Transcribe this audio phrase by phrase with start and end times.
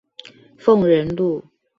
[0.57, 1.43] 鳳仁路